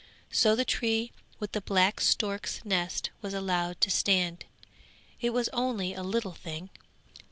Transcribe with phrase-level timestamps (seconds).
[0.31, 4.45] So the tree with the black stork's nest was allowed to stand.
[5.19, 6.71] It was only a little thing.